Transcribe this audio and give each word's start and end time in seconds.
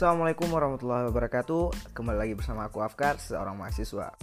Assalamualaikum 0.00 0.48
warahmatullahi 0.48 1.12
wabarakatuh. 1.12 1.92
Kembali 1.92 2.16
lagi 2.24 2.32
bersama 2.32 2.64
aku 2.64 2.80
Afkar, 2.80 3.20
seorang 3.20 3.52
mahasiswa. 3.52 4.16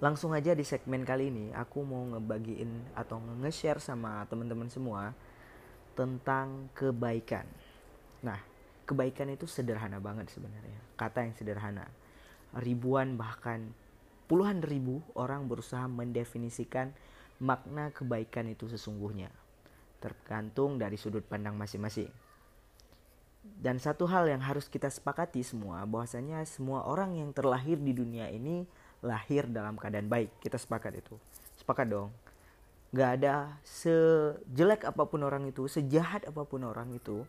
Langsung 0.00 0.32
aja 0.32 0.56
di 0.56 0.64
segmen 0.64 1.04
kali 1.04 1.28
ini 1.28 1.52
Aku 1.52 1.84
mau 1.84 2.08
ngebagiin 2.08 2.96
atau 2.96 3.20
nge-share 3.44 3.84
sama 3.84 4.24
teman-teman 4.32 4.72
semua 4.72 5.12
Tentang 5.92 6.72
kebaikan. 6.72 7.44
Nah, 8.24 8.40
kebaikan 8.88 9.28
itu 9.28 9.44
sederhana 9.44 10.00
banget 10.00 10.32
sebenarnya. 10.32 10.80
Kata 10.96 11.20
yang 11.20 11.36
sederhana 11.36 11.84
Ribuan 12.56 13.20
bahkan 13.20 13.76
puluhan 14.24 14.64
ribu 14.64 15.04
orang 15.12 15.52
berusaha 15.52 15.84
mendefinisikan 15.84 16.96
makna 17.44 17.92
kebaikan 17.92 18.48
itu 18.48 18.72
sesungguhnya 18.72 19.28
tergantung 20.02 20.82
dari 20.82 20.98
sudut 20.98 21.22
pandang 21.22 21.54
masing-masing. 21.54 22.10
Dan 23.42 23.78
satu 23.78 24.06
hal 24.10 24.26
yang 24.26 24.42
harus 24.42 24.66
kita 24.66 24.90
sepakati 24.90 25.42
semua 25.46 25.82
bahwasanya 25.86 26.42
semua 26.46 26.82
orang 26.86 27.14
yang 27.18 27.30
terlahir 27.30 27.78
di 27.78 27.94
dunia 27.94 28.26
ini 28.30 28.66
lahir 29.02 29.46
dalam 29.50 29.78
keadaan 29.78 30.06
baik. 30.10 30.30
Kita 30.42 30.58
sepakat 30.58 30.98
itu. 30.98 31.14
Sepakat 31.58 31.90
dong. 31.90 32.10
Gak 32.94 33.22
ada 33.22 33.58
sejelek 33.64 34.86
apa 34.86 35.02
pun 35.06 35.22
orang 35.26 35.48
itu, 35.48 35.64
sejahat 35.66 36.28
apa 36.28 36.44
pun 36.44 36.60
orang 36.66 36.92
itu, 36.92 37.24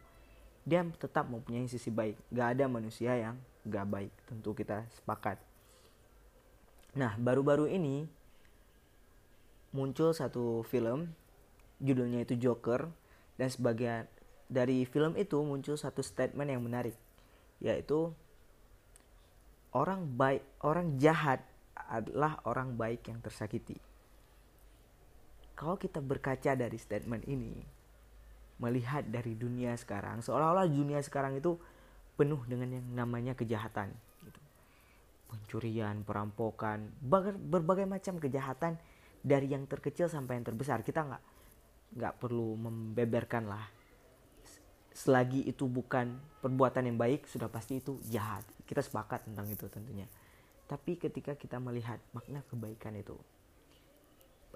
dia 0.67 0.83
tetap 0.99 1.29
mempunyai 1.29 1.65
sisi 1.71 1.89
baik. 1.89 2.19
Gak 2.29 2.59
ada 2.59 2.65
manusia 2.69 3.15
yang 3.15 3.39
gak 3.65 3.87
baik. 3.89 4.13
Tentu 4.29 4.53
kita 4.53 4.85
sepakat. 5.01 5.39
Nah, 6.93 7.17
baru-baru 7.17 7.73
ini 7.73 8.05
muncul 9.73 10.13
satu 10.13 10.61
film 10.69 11.09
judulnya 11.83 12.23
itu 12.23 12.39
Joker 12.39 12.87
dan 13.35 13.51
sebagian 13.51 14.07
dari 14.47 14.87
film 14.87 15.19
itu 15.19 15.35
muncul 15.43 15.75
satu 15.75 15.99
statement 15.99 16.47
yang 16.47 16.63
menarik 16.63 16.95
yaitu 17.59 18.15
orang 19.75 20.07
baik 20.15 20.43
orang 20.63 20.95
jahat 20.95 21.43
adalah 21.89 22.39
orang 22.47 22.73
baik 22.73 23.09
yang 23.09 23.19
tersakiti. 23.19 23.77
Kalau 25.53 25.77
kita 25.77 26.01
berkaca 26.01 26.57
dari 26.57 26.77
statement 26.81 27.29
ini, 27.29 27.53
melihat 28.57 29.05
dari 29.05 29.37
dunia 29.37 29.77
sekarang, 29.77 30.25
seolah-olah 30.25 30.65
dunia 30.65 30.97
sekarang 31.05 31.37
itu 31.37 31.57
penuh 32.17 32.41
dengan 32.49 32.77
yang 32.77 32.87
namanya 32.93 33.33
kejahatan, 33.37 33.93
gitu. 34.25 34.41
pencurian, 35.29 36.01
perampokan, 36.01 36.89
berbagai 37.37 37.85
macam 37.85 38.17
kejahatan 38.17 38.77
dari 39.21 39.53
yang 39.53 39.69
terkecil 39.69 40.09
sampai 40.09 40.41
yang 40.41 40.45
terbesar. 40.45 40.81
Kita 40.81 41.05
nggak 41.05 41.23
nggak 41.93 42.19
perlu 42.21 42.57
membeberkan 42.57 43.49
lah. 43.49 43.65
Selagi 44.93 45.45
itu 45.49 45.65
bukan 45.65 46.21
perbuatan 46.41 46.85
yang 46.85 46.97
baik 46.97 47.25
sudah 47.25 47.49
pasti 47.49 47.81
itu 47.81 47.97
jahat. 48.09 48.45
Kita 48.65 48.81
sepakat 48.81 49.25
tentang 49.25 49.49
itu 49.49 49.65
tentunya. 49.69 50.05
Tapi 50.69 50.97
ketika 50.97 51.33
kita 51.33 51.57
melihat 51.57 51.97
makna 52.13 52.45
kebaikan 52.45 52.97
itu 52.97 53.17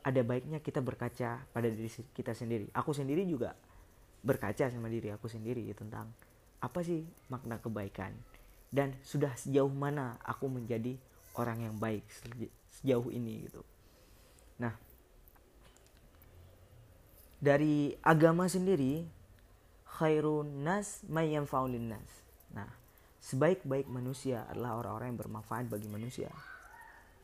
ada 0.07 0.21
baiknya 0.23 0.63
kita 0.63 0.79
berkaca 0.79 1.43
pada 1.51 1.67
diri 1.67 1.91
kita 2.15 2.31
sendiri. 2.31 2.71
Aku 2.71 2.95
sendiri 2.95 3.27
juga 3.27 3.57
berkaca 4.23 4.71
sama 4.71 4.87
diri 4.87 5.11
aku 5.11 5.27
sendiri 5.27 5.67
tentang 5.75 6.15
apa 6.63 6.79
sih 6.79 7.03
makna 7.27 7.59
kebaikan. 7.59 8.15
Dan 8.71 8.95
sudah 9.03 9.35
sejauh 9.35 9.71
mana 9.71 10.15
aku 10.23 10.47
menjadi 10.47 10.95
orang 11.35 11.67
yang 11.67 11.75
baik 11.75 12.07
sejauh 12.71 13.11
ini 13.11 13.47
gitu. 13.47 13.63
Nah 14.63 14.86
dari 17.37 17.93
agama 18.01 18.49
sendiri 18.49 19.05
khairun 19.97 20.65
nas 20.65 21.05
mayyam 21.05 21.45
faulin 21.45 21.93
nas. 21.93 22.09
Nah, 22.53 22.69
sebaik-baik 23.21 23.89
manusia 23.89 24.45
adalah 24.49 24.77
orang-orang 24.81 25.13
yang 25.13 25.19
bermanfaat 25.21 25.65
bagi 25.69 25.89
manusia. 25.89 26.29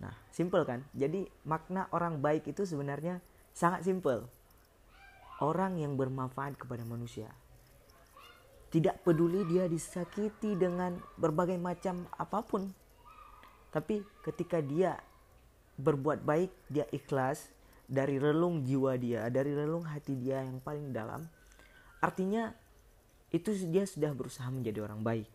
Nah, 0.02 0.14
simple 0.34 0.66
kan? 0.66 0.84
Jadi 0.94 1.26
makna 1.48 1.88
orang 1.94 2.20
baik 2.20 2.50
itu 2.50 2.66
sebenarnya 2.66 3.22
sangat 3.54 3.86
simple. 3.86 4.26
Orang 5.42 5.82
yang 5.82 5.98
bermanfaat 5.98 6.58
kepada 6.58 6.86
manusia. 6.86 7.30
Tidak 8.74 9.06
peduli 9.06 9.46
dia 9.46 9.70
disakiti 9.70 10.58
dengan 10.58 10.98
berbagai 11.18 11.62
macam 11.62 12.10
apa 12.18 12.42
pun. 12.42 12.74
Tapi 13.70 14.02
ketika 14.26 14.62
dia 14.62 14.98
berbuat 15.78 16.26
baik, 16.26 16.50
dia 16.70 16.86
ikhlas, 16.90 17.50
dari 17.94 18.18
relung 18.18 18.66
jiwa 18.66 18.98
dia, 18.98 19.30
dari 19.30 19.54
relung 19.54 19.86
hati 19.86 20.18
dia 20.18 20.42
yang 20.42 20.58
paling 20.58 20.90
dalam, 20.90 21.22
artinya 22.02 22.50
itu 23.30 23.54
dia 23.70 23.86
sudah 23.86 24.10
berusaha 24.18 24.50
menjadi 24.50 24.82
orang 24.82 25.06
baik. 25.06 25.30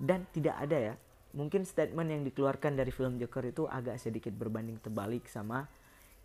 Dan 0.00 0.24
tidak 0.32 0.56
ada 0.56 0.78
ya, 0.92 0.94
mungkin 1.36 1.68
statement 1.68 2.08
yang 2.08 2.22
dikeluarkan 2.24 2.80
dari 2.80 2.88
film 2.88 3.20
Joker 3.20 3.44
itu 3.44 3.68
agak 3.68 4.00
sedikit 4.00 4.32
berbanding 4.32 4.80
terbalik 4.80 5.28
sama 5.28 5.68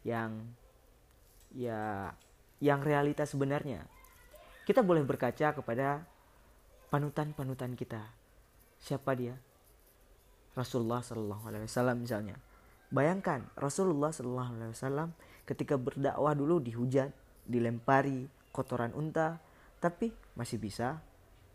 yang 0.07 0.39
ya 1.51 2.15
yang 2.63 2.79
realitas 2.79 3.35
sebenarnya. 3.35 3.83
Kita 4.63 4.83
boleh 4.83 5.03
berkaca 5.03 5.51
kepada 5.51 6.07
panutan-panutan 6.87 7.75
kita. 7.75 8.03
Siapa 8.79 9.15
dia? 9.15 9.35
Rasulullah 10.57 11.03
Shallallahu 11.03 11.43
Alaihi 11.47 11.67
Wasallam 11.69 11.97
misalnya. 12.01 12.35
Bayangkan 12.89 13.45
Rasulullah 13.55 14.09
Shallallahu 14.09 14.51
Alaihi 14.57 14.73
Wasallam 14.73 15.09
ketika 15.47 15.79
berdakwah 15.79 16.35
dulu 16.35 16.59
dihujat, 16.59 17.09
dilempari 17.47 18.27
kotoran 18.51 18.91
unta, 18.91 19.39
tapi 19.79 20.11
masih 20.35 20.59
bisa 20.59 20.99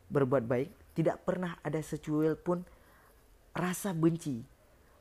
berbuat 0.09 0.49
baik. 0.49 0.71
Tidak 0.97 1.21
pernah 1.25 1.61
ada 1.61 1.79
secuil 1.85 2.37
pun 2.41 2.65
rasa 3.53 3.93
benci, 3.93 4.41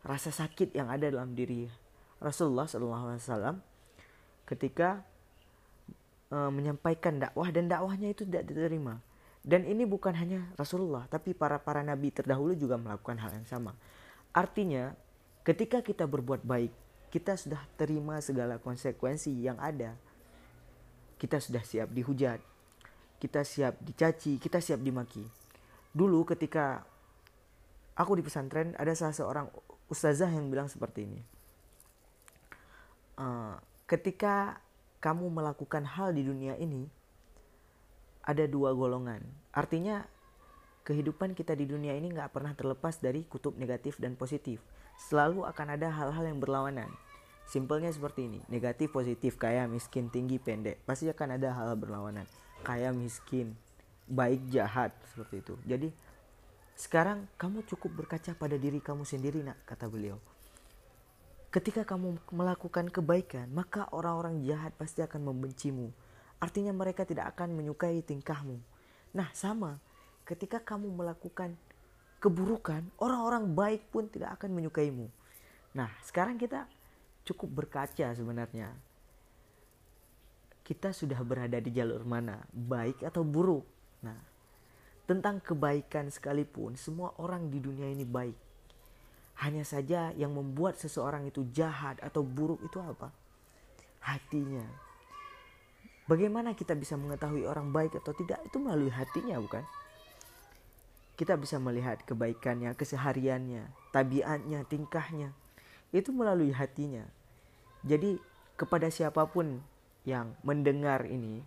rasa 0.03 0.29
sakit 0.31 0.75
yang 0.75 0.91
ada 0.91 1.07
dalam 1.07 1.31
diri 1.31 1.67
Rasulullah 2.19 2.67
SAW 2.67 3.57
ketika 4.45 5.01
e, 6.27 6.37
menyampaikan 6.51 7.17
dakwah 7.17 7.49
dan 7.49 7.71
dakwahnya 7.71 8.11
itu 8.11 8.27
tidak 8.27 8.51
diterima. 8.51 8.99
Dan 9.41 9.65
ini 9.65 9.89
bukan 9.89 10.13
hanya 10.13 10.45
Rasulullah, 10.53 11.09
tapi 11.09 11.33
para 11.33 11.57
para 11.57 11.81
nabi 11.81 12.13
terdahulu 12.13 12.53
juga 12.53 12.77
melakukan 12.77 13.17
hal 13.17 13.41
yang 13.41 13.47
sama. 13.49 13.73
Artinya, 14.31 14.93
ketika 15.41 15.81
kita 15.81 16.05
berbuat 16.05 16.45
baik, 16.45 16.69
kita 17.11 17.35
sudah 17.35 17.59
terima 17.75 18.23
segala 18.23 18.55
konsekuensi 18.57 19.35
yang 19.35 19.59
ada. 19.59 19.99
Kita 21.19 21.37
sudah 21.37 21.61
siap 21.61 21.91
dihujat, 21.93 22.39
kita 23.21 23.45
siap 23.45 23.77
dicaci, 23.83 24.41
kita 24.41 24.57
siap 24.57 24.81
dimaki. 24.81 25.21
Dulu 25.91 26.25
ketika 26.25 26.81
aku 27.93 28.17
di 28.17 28.23
pesantren 28.25 28.73
ada 28.79 28.95
salah 28.97 29.13
seorang 29.13 29.47
ustazah 29.91 30.31
yang 30.31 30.47
bilang 30.49 30.71
seperti 30.71 31.05
ini. 31.05 31.21
Uh, 33.19 33.59
ketika 33.85 34.63
kamu 35.03 35.29
melakukan 35.29 35.83
hal 35.83 36.15
di 36.15 36.25
dunia 36.25 36.55
ini, 36.57 36.87
ada 38.23 38.47
dua 38.47 38.71
golongan. 38.71 39.21
Artinya 39.51 40.07
kehidupan 40.91 41.31
kita 41.31 41.55
di 41.55 41.63
dunia 41.63 41.95
ini 41.95 42.11
nggak 42.11 42.35
pernah 42.35 42.51
terlepas 42.51 42.99
dari 42.99 43.23
kutub 43.23 43.55
negatif 43.55 43.95
dan 43.95 44.19
positif 44.19 44.59
selalu 45.07 45.47
akan 45.47 45.79
ada 45.79 45.87
hal-hal 45.87 46.27
yang 46.27 46.43
berlawanan. 46.43 46.91
Simpelnya 47.47 47.87
seperti 47.95 48.27
ini, 48.27 48.39
negatif 48.51 48.91
positif, 48.91 49.39
kaya 49.39 49.65
miskin, 49.71 50.11
tinggi 50.11 50.35
pendek, 50.35 50.83
pasti 50.83 51.07
akan 51.07 51.39
ada 51.39 51.55
hal, 51.55 51.79
berlawanan. 51.79 52.27
Kaya 52.61 52.91
miskin, 52.91 53.55
baik 54.07 54.51
jahat 54.51 54.91
seperti 55.15 55.39
itu. 55.39 55.55
Jadi 55.63 55.89
sekarang 56.75 57.27
kamu 57.39 57.63
cukup 57.67 58.03
berkaca 58.03 58.35
pada 58.35 58.55
diri 58.59 58.83
kamu 58.83 59.07
sendiri 59.07 59.43
nak 59.43 59.59
kata 59.63 59.87
beliau. 59.87 60.19
Ketika 61.51 61.83
kamu 61.83 62.19
melakukan 62.31 62.87
kebaikan, 62.87 63.51
maka 63.51 63.87
orang-orang 63.91 64.39
jahat 64.47 64.71
pasti 64.79 65.03
akan 65.03 65.31
membencimu. 65.31 65.91
Artinya 66.39 66.71
mereka 66.71 67.03
tidak 67.03 67.35
akan 67.35 67.51
menyukai 67.51 67.99
tingkahmu. 67.99 68.59
Nah, 69.11 69.27
sama 69.35 69.83
ketika 70.31 70.63
kamu 70.63 70.87
melakukan 70.95 71.59
keburukan, 72.23 72.87
orang-orang 73.01 73.51
baik 73.51 73.91
pun 73.91 74.07
tidak 74.07 74.39
akan 74.39 74.55
menyukaimu. 74.55 75.11
Nah, 75.75 75.91
sekarang 76.05 76.39
kita 76.39 76.69
cukup 77.27 77.65
berkaca 77.65 78.13
sebenarnya. 78.15 78.71
Kita 80.61 80.95
sudah 80.95 81.19
berada 81.25 81.59
di 81.59 81.73
jalur 81.73 82.05
mana, 82.07 82.39
baik 82.53 83.03
atau 83.03 83.25
buruk. 83.27 83.65
Nah, 84.05 84.15
tentang 85.09 85.43
kebaikan 85.43 86.07
sekalipun, 86.07 86.79
semua 86.79 87.11
orang 87.19 87.51
di 87.51 87.59
dunia 87.59 87.91
ini 87.91 88.07
baik. 88.07 88.37
Hanya 89.41 89.65
saja 89.65 90.13
yang 90.13 90.37
membuat 90.37 90.77
seseorang 90.77 91.27
itu 91.27 91.49
jahat 91.49 91.97
atau 91.99 92.21
buruk 92.21 92.61
itu 92.61 92.77
apa? 92.77 93.09
Hatinya. 94.05 94.63
Bagaimana 96.05 96.53
kita 96.53 96.77
bisa 96.77 96.93
mengetahui 96.93 97.49
orang 97.49 97.73
baik 97.73 97.97
atau 97.97 98.13
tidak? 98.13 98.37
Itu 98.45 98.61
melalui 98.61 98.93
hatinya, 98.93 99.41
bukan? 99.41 99.65
Kita 101.21 101.37
bisa 101.37 101.61
melihat 101.61 102.01
kebaikannya, 102.01 102.73
kesehariannya, 102.73 103.69
tabiatnya, 103.93 104.65
tingkahnya. 104.65 105.37
Itu 105.93 106.09
melalui 106.09 106.49
hatinya. 106.49 107.05
Jadi 107.85 108.17
kepada 108.57 108.89
siapa 108.89 109.29
pun 109.29 109.61
yang 110.01 110.33
mendengar 110.41 111.05
ini, 111.05 111.45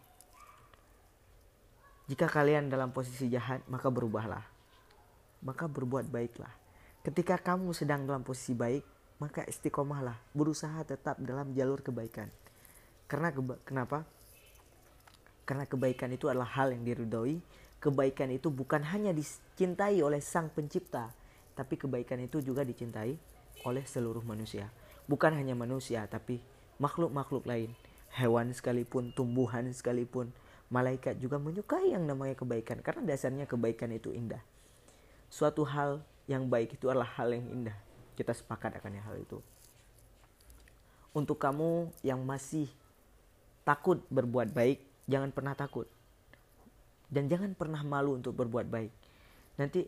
Jika 2.05 2.29
kalian 2.29 2.69
dalam 2.69 2.93
posisi 2.93 3.33
jahat, 3.33 3.65
maka 3.65 3.89
berubahlah. 3.89 4.45
Maka 5.41 5.65
berbuat 5.65 6.13
baiklah. 6.13 6.53
Ketika 7.01 7.41
kamu 7.41 7.73
sedang 7.73 8.05
dalam 8.05 8.21
posisi 8.21 8.53
baik, 8.53 8.85
maka 9.17 9.41
istiqomahlah. 9.49 10.13
Berusaha 10.37 10.85
tetap 10.85 11.17
dalam 11.25 11.57
jalur 11.57 11.81
kebaikan. 11.81 12.29
Karena 13.09 13.33
keba 13.33 13.57
kenapa? 13.65 14.05
Karena 15.49 15.65
kebaikan 15.65 16.13
itu 16.13 16.29
adalah 16.29 16.49
hal 16.61 16.77
yang 16.77 16.85
diridhoi. 16.85 17.41
Kebaikan 17.85 18.33
itu 18.33 18.49
bukan 18.49 18.81
hanya 18.81 19.13
dicintai 19.13 20.01
oleh 20.01 20.25
sang 20.25 20.49
pencipta, 20.49 21.13
tapi 21.53 21.77
kebaikan 21.77 22.17
itu 22.25 22.41
juga 22.41 22.65
dicintai 22.65 23.13
oleh 23.69 23.85
seluruh 23.85 24.25
manusia. 24.25 24.73
Bukan 25.05 25.37
hanya 25.37 25.53
manusia, 25.53 26.09
tapi 26.09 26.41
makhluk-makhluk 26.81 27.45
lain. 27.45 27.77
Hewan 28.17 28.57
sekalipun, 28.57 29.13
tumbuhan 29.13 29.69
sekalipun, 29.69 30.33
malaikat 30.73 31.21
juga 31.21 31.37
menyukai 31.37 31.93
yang 31.93 32.09
namanya 32.09 32.33
kebaikan 32.41 32.81
karena 32.81 33.05
dasarnya 33.05 33.45
kebaikan 33.45 33.93
itu 33.93 34.17
indah. 34.17 34.41
Suatu 35.29 35.69
hal 35.69 36.01
yang 36.25 36.49
baik 36.49 36.81
itu 36.81 36.89
adalah 36.89 37.11
hal 37.21 37.37
yang 37.37 37.45
indah. 37.53 37.77
Kita 38.17 38.33
sepakat 38.33 38.81
akan 38.81 38.97
hal 38.97 39.21
itu. 39.21 39.45
Untuk 41.13 41.37
kamu 41.37 41.93
yang 42.01 42.25
masih 42.25 42.71
takut 43.61 44.01
berbuat 44.09 44.57
baik, 44.57 44.81
jangan 45.05 45.37
pernah 45.37 45.53
takut. 45.53 45.85
Dan 47.09 47.29
jangan 47.29 47.53
pernah 47.55 47.81
malu 47.85 48.17
untuk 48.17 48.35
berbuat 48.37 48.67
baik. 48.69 48.93
Nanti 49.61 49.87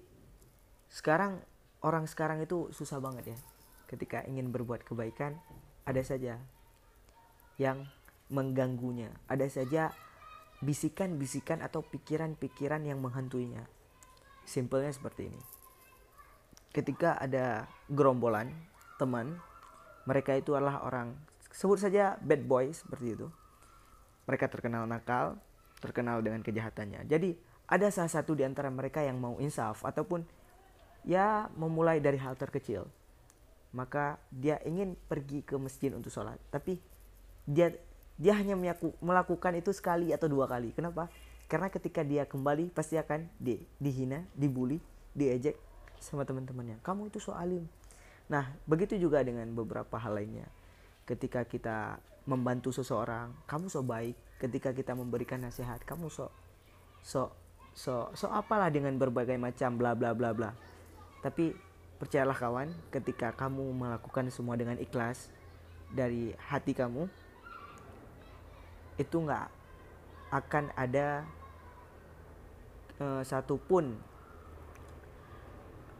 sekarang 0.90 1.42
orang 1.82 2.06
sekarang 2.06 2.42
itu 2.42 2.70
susah 2.70 3.02
banget 3.02 3.34
ya. 3.34 3.38
Ketika 3.86 4.22
ingin 4.26 4.50
berbuat 4.50 4.82
kebaikan, 4.82 5.38
ada 5.86 6.02
saja 6.02 6.42
yang 7.56 7.86
mengganggunya. 8.28 9.14
Ada 9.30 9.46
saja 9.46 9.94
bisikan-bisikan 10.60 11.62
atau 11.62 11.84
pikiran-pikiran 11.84 12.82
yang 12.82 12.98
menghantuinya. 12.98 13.64
Simpelnya 14.46 14.90
seperti 14.90 15.30
ini. 15.30 15.40
Ketika 16.74 17.16
ada 17.16 17.70
gerombolan 17.88 18.52
teman, 19.00 19.38
mereka 20.04 20.36
itu 20.36 20.54
adalah 20.54 20.84
orang 20.84 21.16
sebut 21.50 21.80
saja 21.80 22.20
bad 22.20 22.44
boy 22.44 22.68
seperti 22.70 23.16
itu. 23.16 23.28
Mereka 24.28 24.50
terkenal 24.50 24.84
nakal, 24.84 25.38
terkenal 25.86 26.18
dengan 26.20 26.42
kejahatannya. 26.42 27.06
Jadi 27.06 27.38
ada 27.70 27.86
salah 27.94 28.10
satu 28.10 28.34
di 28.34 28.42
antara 28.42 28.70
mereka 28.70 29.02
yang 29.02 29.18
mau 29.22 29.38
insaf 29.38 29.86
ataupun 29.86 30.26
ya 31.06 31.46
memulai 31.54 32.02
dari 32.02 32.18
hal 32.18 32.34
terkecil. 32.34 32.90
Maka 33.70 34.18
dia 34.34 34.58
ingin 34.66 34.98
pergi 35.06 35.46
ke 35.46 35.54
masjid 35.60 35.94
untuk 35.94 36.10
sholat, 36.10 36.38
tapi 36.50 36.78
dia 37.46 37.70
dia 38.16 38.32
hanya 38.32 38.56
melakukan 39.04 39.52
itu 39.60 39.70
sekali 39.76 40.10
atau 40.10 40.26
dua 40.26 40.48
kali. 40.48 40.72
Kenapa? 40.72 41.12
Karena 41.46 41.68
ketika 41.70 42.02
dia 42.02 42.24
kembali 42.26 42.74
pasti 42.74 42.98
akan 42.98 43.28
di, 43.38 43.60
dihina, 43.78 44.24
dibully, 44.34 44.80
diejek 45.14 45.54
sama 46.02 46.26
teman-temannya. 46.26 46.80
Kamu 46.82 47.12
itu 47.12 47.20
so 47.22 47.36
alim. 47.36 47.68
Nah, 48.26 48.50
begitu 48.66 48.98
juga 48.98 49.22
dengan 49.22 49.46
beberapa 49.54 49.94
hal 50.00 50.18
lainnya. 50.18 50.48
Ketika 51.06 51.46
kita 51.46 52.02
membantu 52.26 52.74
seseorang, 52.74 53.30
kamu 53.46 53.70
so 53.70 53.86
baik. 53.86 54.18
Ketika 54.36 54.72
kita 54.76 54.92
memberikan 54.92 55.40
nasihat, 55.40 55.80
kamu 55.84 56.12
so 56.12 56.28
so 57.00 57.32
so 57.72 58.12
so 58.12 58.28
apalah 58.28 58.68
dengan 58.68 58.96
berbagai 59.00 59.36
macam 59.40 59.80
bla 59.80 59.96
bla 59.96 60.12
bla 60.12 60.36
bla. 60.36 60.50
Tapi 61.24 61.56
percayalah 61.96 62.36
kawan, 62.36 62.68
ketika 62.92 63.32
kamu 63.32 63.72
melakukan 63.72 64.28
semua 64.28 64.56
dengan 64.60 64.76
ikhlas 64.76 65.32
dari 65.88 66.36
hati 66.36 66.76
kamu, 66.76 67.08
itu 69.00 69.16
nggak 69.16 69.48
akan 70.32 70.64
ada 70.76 71.24
uh, 73.00 73.22
satupun 73.24 73.96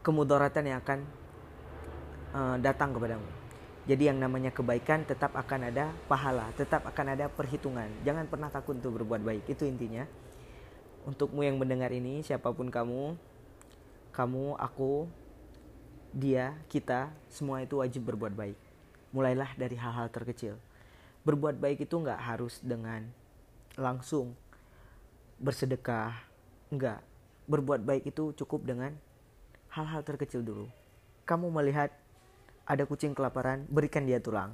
kemudaratan 0.05 0.63
yang 0.71 0.79
akan 0.79 0.99
uh, 2.31 2.55
datang 2.61 2.93
kepadamu. 2.93 3.36
Jadi 3.87 4.11
yang 4.11 4.19
namanya 4.19 4.51
kebaikan 4.51 5.07
tetap 5.07 5.31
akan 5.31 5.71
ada 5.71 5.95
pahala, 6.11 6.51
tetap 6.59 6.83
akan 6.83 7.15
ada 7.15 7.31
perhitungan. 7.31 7.87
Jangan 8.03 8.27
pernah 8.27 8.51
takut 8.51 8.75
untuk 8.75 8.99
berbuat 8.99 9.23
baik. 9.23 9.47
Itu 9.47 9.63
intinya. 9.63 10.03
Untukmu 11.07 11.39
yang 11.47 11.55
mendengar 11.55 11.87
ini, 11.95 12.19
siapa 12.19 12.51
pun 12.51 12.67
kamu, 12.67 13.15
kamu, 14.11 14.59
aku, 14.59 15.07
dia, 16.11 16.59
kita, 16.67 17.15
semua 17.31 17.63
itu 17.63 17.79
wajib 17.79 18.03
berbuat 18.11 18.35
baik. 18.35 18.59
Mulailah 19.15 19.55
dari 19.55 19.79
hal-hal 19.79 20.11
terkecil 20.11 20.59
berbuat 21.27 21.59
baik 21.59 21.83
itu 21.83 21.95
nggak 21.99 22.23
harus 22.23 22.63
dengan 22.63 23.03
langsung 23.75 24.31
bersedekah 25.43 26.15
nggak 26.71 27.03
berbuat 27.51 27.83
baik 27.83 28.07
itu 28.07 28.31
cukup 28.31 28.63
dengan 28.63 28.95
hal-hal 29.75 30.07
terkecil 30.07 30.39
dulu 30.39 30.71
kamu 31.27 31.51
melihat 31.51 31.91
ada 32.67 32.83
kucing 32.83 33.15
kelaparan 33.15 33.63
berikan 33.71 34.03
dia 34.03 34.19
tulang 34.19 34.53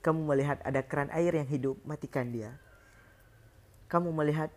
kamu 0.00 0.22
melihat 0.24 0.58
ada 0.64 0.80
keran 0.86 1.10
air 1.12 1.34
yang 1.34 1.48
hidup 1.50 1.76
matikan 1.84 2.30
dia 2.30 2.56
kamu 3.90 4.14
melihat 4.14 4.48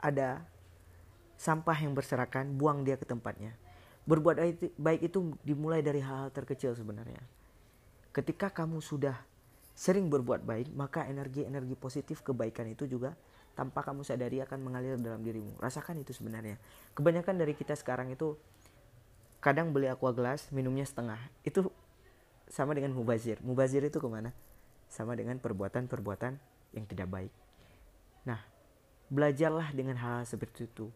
ada 0.00 0.42
sampah 1.36 1.76
yang 1.76 1.92
berserakan 1.92 2.56
buang 2.56 2.82
dia 2.82 2.96
ke 2.96 3.04
tempatnya 3.04 3.52
berbuat 4.08 4.40
baik 4.80 5.00
itu 5.04 5.36
dimulai 5.44 5.84
dari 5.84 6.00
hal-hal 6.00 6.32
terkecil 6.32 6.72
sebenarnya 6.72 7.20
ketika 8.14 8.48
kamu 8.48 8.80
sudah 8.80 9.18
sering 9.74 10.06
berbuat 10.06 10.46
baik, 10.46 10.70
maka 10.72 11.02
energi-energi 11.10 11.74
positif 11.74 12.22
kebaikan 12.22 12.70
itu 12.70 12.86
juga 12.86 13.18
tanpa 13.58 13.82
kamu 13.82 14.06
sadari 14.06 14.38
akan 14.38 14.62
mengalir 14.62 14.94
dalam 15.02 15.20
dirimu. 15.20 15.58
Rasakan 15.58 15.98
itu 15.98 16.14
sebenarnya. 16.14 16.62
Kebanyakan 16.94 17.42
dari 17.42 17.58
kita 17.58 17.74
sekarang 17.74 18.14
itu 18.14 18.38
kadang 19.42 19.74
beli 19.74 19.90
aqua 19.90 20.14
gelas, 20.14 20.48
minumnya 20.54 20.86
setengah. 20.86 21.18
Itu 21.42 21.74
sama 22.48 22.76
dengan 22.76 22.92
mubazir. 22.92 23.40
Mubazir 23.40 23.84
itu 23.84 23.98
ke 23.98 24.08
mana? 24.08 24.30
Sama 24.88 25.16
dengan 25.16 25.40
perbuatan-perbuatan 25.40 26.32
yang 26.76 26.84
tidak 26.86 27.08
baik. 27.10 27.32
Nah, 28.28 28.40
belajarlah 29.10 29.72
dengan 29.72 29.98
hal, 30.00 30.22
-hal 30.22 30.28
seperti 30.28 30.68
itu. 30.68 30.90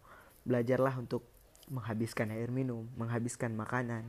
Belajarlah 0.44 0.96
untuk 0.96 1.24
menghabiskan 1.68 2.32
air 2.32 2.48
minum, 2.48 2.88
menghabiskan 2.96 3.52
makanan, 3.52 4.08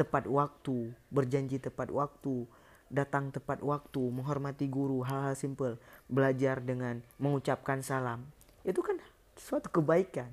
tepat 0.00 0.24
waktu, 0.24 0.96
berjanji 1.12 1.60
tepat 1.60 1.92
waktu, 1.92 2.48
datang 2.88 3.28
tepat 3.30 3.60
waktu, 3.60 4.00
menghormati 4.00 4.66
guru, 4.66 5.04
hal-hal 5.04 5.36
simpel, 5.36 5.76
belajar 6.08 6.58
dengan 6.64 7.04
mengucapkan 7.20 7.84
salam. 7.84 8.24
Itu 8.64 8.80
kan 8.80 8.96
suatu 9.36 9.68
kebaikan. 9.68 10.32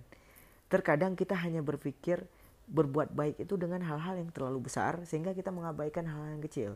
Terkadang 0.68 1.16
kita 1.16 1.36
hanya 1.36 1.64
berpikir 1.64 2.24
berbuat 2.68 3.16
baik 3.16 3.40
itu 3.40 3.56
dengan 3.56 3.80
hal-hal 3.84 4.20
yang 4.20 4.30
terlalu 4.32 4.68
besar 4.68 5.00
sehingga 5.08 5.32
kita 5.32 5.50
mengabaikan 5.50 6.04
hal-hal 6.04 6.36
yang 6.36 6.44
kecil. 6.44 6.72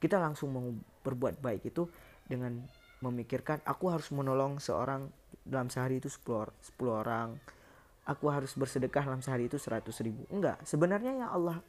Kita 0.00 0.16
langsung 0.16 0.48
mau 0.50 0.64
berbuat 1.04 1.44
baik 1.44 1.68
itu 1.68 1.84
dengan 2.24 2.64
memikirkan 3.04 3.60
aku 3.64 3.92
harus 3.92 4.08
menolong 4.12 4.56
seorang 4.60 5.12
dalam 5.44 5.68
sehari 5.68 6.00
itu 6.00 6.08
10, 6.08 6.52
10 6.76 6.88
orang. 6.88 7.36
Aku 8.08 8.32
harus 8.32 8.56
bersedekah 8.56 9.04
dalam 9.04 9.20
sehari 9.20 9.46
itu 9.46 9.60
100 9.60 9.86
ribu. 10.00 10.24
Enggak, 10.32 10.56
sebenarnya 10.64 11.12
yang 11.12 11.30
Allah 11.30 11.60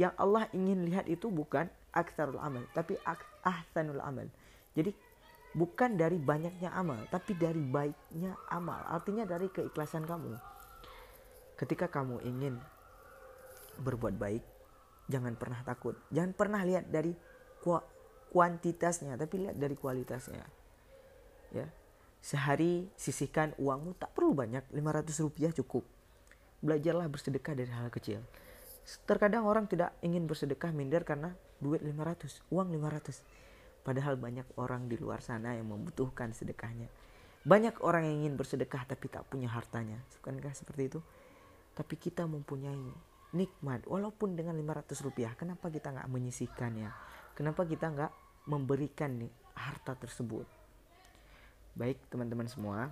yang 0.00 0.16
Allah 0.16 0.48
ingin 0.56 0.88
lihat 0.88 1.04
itu 1.12 1.28
bukan 1.28 1.68
aktsarul 1.92 2.40
amal 2.40 2.64
tapi 2.72 2.96
ahsanul 3.44 4.00
amal 4.00 4.24
jadi 4.72 4.96
bukan 5.52 5.98
dari 6.00 6.16
banyaknya 6.16 6.72
amal 6.72 7.04
tapi 7.12 7.36
dari 7.36 7.60
baiknya 7.60 8.32
amal 8.48 8.80
artinya 8.88 9.28
dari 9.28 9.52
keikhlasan 9.52 10.08
kamu 10.08 10.40
ketika 11.60 11.92
kamu 11.92 12.24
ingin 12.24 12.56
berbuat 13.84 14.16
baik 14.16 14.44
jangan 15.12 15.36
pernah 15.36 15.60
takut. 15.60 15.98
Jangan 16.08 16.32
pernah 16.32 16.64
lihat 16.64 16.88
dari 16.88 17.12
kuantitasnya 18.32 19.20
tapi 19.20 19.44
lihat 19.44 19.60
dari 19.60 19.76
kualitasnya. 19.76 20.46
Ya 21.52 21.68
sehari 22.20 22.92
sisihkan 23.00 23.56
uangmu 23.56 23.96
tak 23.96 24.12
perlu 24.12 24.36
banyak 24.36 24.68
500 24.70 25.24
rupiah 25.24 25.52
cukup. 25.56 25.84
Belajarlah 26.60 27.08
bersedekah 27.08 27.56
dari 27.56 27.72
hal 27.72 27.88
kecil. 27.88 28.20
Terkadang 29.08 29.48
orang 29.48 29.64
tidak 29.64 29.96
ingin 30.04 30.28
bersedekah 30.28 30.72
minder 30.76 31.04
karena 31.04 31.32
duit 31.60 31.80
500 31.80 32.44
uang 32.52 32.68
500 32.76 33.24
padahal 33.80 34.20
banyak 34.20 34.44
orang 34.60 34.92
di 34.92 35.00
luar 35.00 35.24
sana 35.24 35.56
yang 35.56 35.72
membutuhkan 35.72 36.36
sedekahnya. 36.36 36.92
Banyak 37.40 37.80
orang 37.80 38.04
yang 38.04 38.28
ingin 38.28 38.34
bersedekah 38.36 38.84
tapi 38.84 39.08
tak 39.08 39.24
punya 39.32 39.48
hartanya. 39.48 39.96
Bukankah 40.20 40.52
seperti 40.52 40.92
itu 40.92 41.00
tapi 41.76 41.94
kita 41.96 42.26
mempunyai 42.26 42.90
nikmat 43.30 43.86
walaupun 43.86 44.34
dengan 44.34 44.58
500 44.58 45.06
rupiah 45.06 45.32
kenapa 45.38 45.70
kita 45.70 45.94
nggak 45.94 46.08
menyisihkannya 46.10 46.90
kenapa 47.38 47.62
kita 47.66 47.86
nggak 47.90 48.12
memberikan 48.50 49.20
nih 49.22 49.32
harta 49.54 49.94
tersebut 49.94 50.46
baik 51.78 51.98
teman-teman 52.10 52.50
semua 52.50 52.90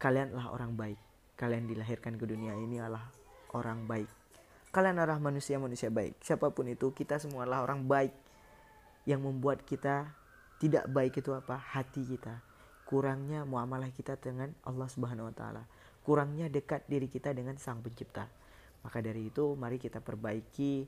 kalianlah 0.00 0.48
orang 0.50 0.72
baik 0.72 0.98
kalian 1.36 1.68
dilahirkan 1.68 2.16
ke 2.16 2.24
dunia 2.24 2.56
ini 2.56 2.80
adalah 2.80 3.12
orang 3.52 3.84
baik 3.84 4.08
Kalian 4.72 4.96
adalah 5.04 5.20
manusia-manusia 5.20 5.92
baik. 5.92 6.16
Siapa 6.24 6.48
pun 6.48 6.64
itu, 6.64 6.96
kita 6.96 7.20
semua 7.20 7.44
adalah 7.44 7.68
orang 7.68 7.84
baik. 7.84 8.16
Yang 9.04 9.20
membuat 9.20 9.68
kita 9.68 10.16
tidak 10.56 10.88
baik 10.88 11.20
itu 11.20 11.36
apa? 11.36 11.60
Hati 11.60 12.02
kita. 12.08 12.40
kurangnya 12.92 13.48
muamalah 13.48 13.88
kita 13.88 14.20
dengan 14.20 14.52
Allah 14.68 14.84
Subhanahu 14.84 15.32
wa 15.32 15.32
taala, 15.32 15.64
kurangnya 16.02 16.50
dekat 16.50 16.86
diri 16.90 17.06
kita 17.06 17.30
dengan 17.34 17.58
Sang 17.58 17.80
Pencipta. 17.82 18.26
Maka 18.82 18.98
dari 18.98 19.30
itu 19.30 19.54
mari 19.54 19.78
kita 19.78 20.02
perbaiki 20.02 20.86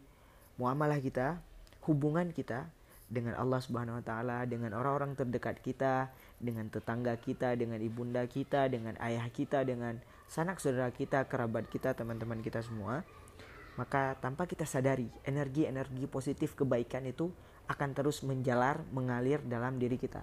muamalah 0.58 0.98
kita, 0.98 1.38
hubungan 1.86 2.30
kita 2.34 2.66
dengan 3.06 3.38
Allah 3.38 3.60
Subhanahu 3.62 4.00
wa 4.00 4.04
taala, 4.04 4.38
dengan 4.48 4.74
orang-orang 4.74 5.14
terdekat 5.14 5.62
kita, 5.62 6.10
dengan 6.42 6.66
tetangga 6.66 7.14
kita, 7.20 7.54
dengan 7.54 7.78
ibunda 7.78 8.26
kita, 8.26 8.66
dengan 8.66 8.98
ayah 8.98 9.26
kita, 9.30 9.62
dengan 9.62 10.02
sanak 10.26 10.58
saudara 10.58 10.90
kita, 10.90 11.28
kerabat 11.30 11.70
kita, 11.70 11.94
teman-teman 11.94 12.42
kita 12.42 12.64
semua. 12.64 13.06
Maka 13.74 14.14
tanpa 14.22 14.46
kita 14.46 14.66
sadari, 14.66 15.10
energi-energi 15.26 16.06
positif 16.06 16.54
kebaikan 16.54 17.06
itu 17.06 17.30
akan 17.66 17.90
terus 17.94 18.22
menjalar, 18.22 18.82
mengalir 18.94 19.42
dalam 19.42 19.78
diri 19.78 19.98
kita. 19.98 20.22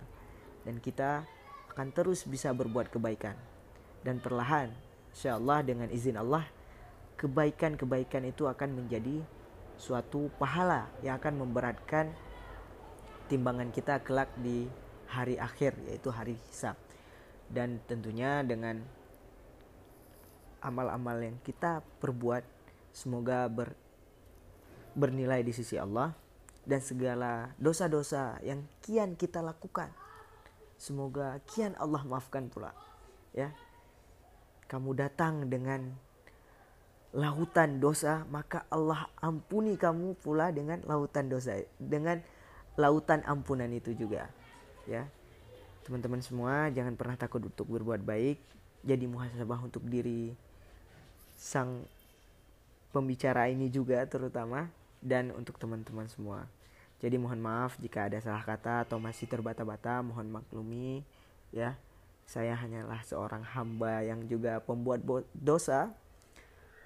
Dan 0.63 0.79
kita 0.79 1.27
akan 1.75 1.87
terus 1.91 2.23
bisa 2.27 2.51
berbuat 2.55 2.91
kebaikan. 2.91 3.50
Dan 4.01 4.17
perlahan, 4.17 4.73
insya 5.13 5.37
Allah 5.37 5.61
dengan 5.61 5.89
izin 5.89 6.17
Allah, 6.17 6.45
kebaikan-kebaikan 7.17 8.25
itu 8.25 8.49
akan 8.49 8.81
menjadi 8.81 9.21
suatu 9.77 10.29
pahala 10.41 10.89
yang 11.05 11.17
akan 11.17 11.45
memberatkan 11.45 12.13
timbangan 13.29 13.69
kita 13.69 14.01
kelak 14.01 14.29
di 14.41 14.65
hari 15.09 15.37
akhir 15.37 15.77
yaitu 15.85 16.09
hari 16.09 16.37
hisab. 16.49 16.77
Dan 17.51 17.83
tentunya 17.85 18.41
dengan 18.41 18.81
amal-amal 20.61 21.19
yang 21.21 21.37
kita 21.41 21.83
perbuat 22.01 22.45
semoga 22.93 23.45
ber, 23.49 23.73
bernilai 24.97 25.45
di 25.45 25.53
sisi 25.53 25.77
Allah 25.77 26.13
dan 26.65 26.79
segala 26.79 27.53
dosa-dosa 27.57 28.37
yang 28.45 28.65
kian 28.85 29.17
kita 29.17 29.41
lakukan 29.41 29.89
Semoga 30.81 31.37
kian 31.45 31.77
Allah 31.77 32.01
maafkan 32.01 32.49
pula. 32.49 32.73
Ya. 33.37 33.53
Kamu 34.71 34.95
datang 34.95 35.51
dengan 35.51 35.91
lautan 37.11 37.83
dosa, 37.83 38.23
maka 38.31 38.63
Allah 38.71 39.11
ampuni 39.19 39.75
kamu 39.75 40.15
pula 40.23 40.47
dengan 40.55 40.79
lautan 40.87 41.27
dosa, 41.27 41.59
dengan 41.75 42.23
lautan 42.79 43.19
ampunan 43.27 43.67
itu 43.67 43.91
juga. 43.91 44.31
Ya. 44.87 45.11
Teman-teman 45.83 46.23
semua 46.23 46.71
jangan 46.71 46.95
pernah 46.95 47.19
takut 47.19 47.43
untuk 47.43 47.67
berbuat 47.67 47.99
baik. 47.99 48.39
Jadi 48.87 49.05
muhasabah 49.11 49.59
untuk 49.59 49.83
diri 49.91 50.31
sang 51.35 51.83
pembicara 52.95 53.51
ini 53.51 53.67
juga 53.67 54.07
terutama 54.07 54.71
dan 55.03 55.35
untuk 55.35 55.59
teman-teman 55.59 56.07
semua. 56.07 56.47
Jadi 57.01 57.17
mohon 57.17 57.41
maaf 57.41 57.75
jika 57.81 58.07
ada 58.07 58.21
salah 58.21 58.45
kata 58.45 58.85
atau 58.85 59.01
masih 59.01 59.25
terbata-bata, 59.25 60.05
mohon 60.05 60.29
maklumi 60.29 61.01
ya. 61.49 61.73
Saya 62.31 62.55
hanyalah 62.55 63.03
seorang 63.03 63.43
hamba 63.43 64.07
yang 64.07 64.23
juga 64.31 64.63
pembuat 64.63 65.03
dosa 65.35 65.91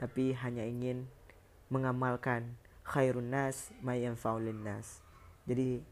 tapi 0.02 0.34
hanya 0.34 0.66
ingin 0.66 1.06
mengamalkan 1.70 2.58
khairun 2.82 3.30
nas 3.30 3.70
mayan 3.86 4.18
nas. 4.66 5.06
Jadi 5.46 5.86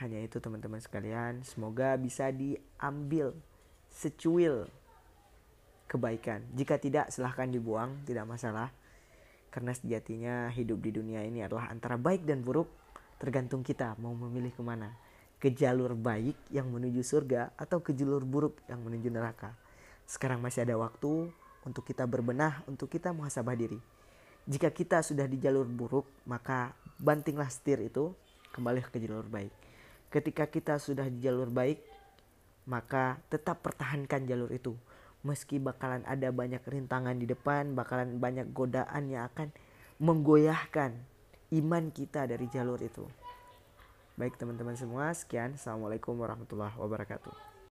hanya 0.00 0.18
itu 0.24 0.40
teman-teman 0.40 0.80
sekalian, 0.80 1.44
semoga 1.44 1.92
bisa 2.00 2.32
diambil 2.32 3.36
secuil 3.92 4.64
kebaikan. 5.92 6.48
Jika 6.56 6.80
tidak 6.80 7.12
silahkan 7.12 7.52
dibuang, 7.52 8.00
tidak 8.08 8.24
masalah. 8.24 8.72
Karena 9.52 9.72
sejatinya 9.76 10.48
hidup 10.52 10.80
di 10.80 10.90
dunia 10.96 11.20
ini 11.24 11.44
adalah 11.44 11.68
antara 11.72 11.96
baik 11.96 12.28
dan 12.28 12.44
buruk 12.44 12.68
Tergantung 13.16 13.64
kita 13.64 13.96
mau 13.96 14.12
memilih 14.12 14.52
ke 14.52 14.60
mana. 14.60 14.92
Ke 15.36 15.52
jalur 15.52 15.92
baik 15.92 16.36
yang 16.48 16.72
menuju 16.72 17.04
surga 17.04 17.52
atau 17.60 17.84
ke 17.84 17.92
jalur 17.92 18.24
buruk 18.24 18.56
yang 18.66 18.80
menuju 18.80 19.12
neraka. 19.12 19.52
Sekarang 20.08 20.40
masih 20.40 20.64
ada 20.64 20.78
waktu 20.80 21.28
untuk 21.66 21.82
kita 21.82 22.06
berbenah, 22.06 22.62
untuk 22.70 22.88
kita 22.88 23.10
muhasabah 23.10 23.58
diri. 23.58 23.76
Jika 24.46 24.70
kita 24.70 25.02
sudah 25.02 25.26
di 25.26 25.42
jalur 25.42 25.66
buruk, 25.66 26.06
maka 26.22 26.70
bantinglah 27.02 27.50
setir 27.50 27.82
itu 27.82 28.14
kembali 28.54 28.80
ke 28.86 29.02
jalur 29.02 29.26
baik. 29.26 29.50
Ketika 30.08 30.46
kita 30.46 30.78
sudah 30.78 31.10
di 31.10 31.18
jalur 31.18 31.50
baik, 31.50 31.82
maka 32.70 33.18
tetap 33.26 33.60
pertahankan 33.66 34.22
jalur 34.24 34.48
itu. 34.54 34.78
Meski 35.26 35.58
bakalan 35.58 36.06
ada 36.06 36.30
banyak 36.30 36.62
rintangan 36.62 37.18
di 37.18 37.26
depan, 37.26 37.74
bakalan 37.74 38.22
banyak 38.22 38.54
godaan 38.54 39.10
yang 39.10 39.26
akan 39.26 39.50
menggoyahkan 39.98 40.94
iman 41.50 41.90
kita 41.90 42.30
dari 42.30 42.46
jalur 42.46 42.78
itu. 42.78 43.02
Baik 44.16 44.40
teman-teman 44.40 44.72
semua, 44.72 45.12
sekian. 45.12 45.60
Assalamualaikum 45.60 46.16
warahmatullahi 46.16 46.72
wabarakatuh. 46.80 47.55